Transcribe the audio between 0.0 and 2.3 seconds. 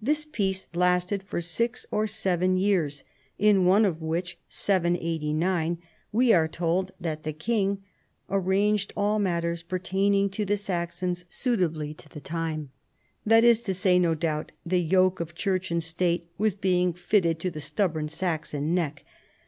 This peace lasted for six or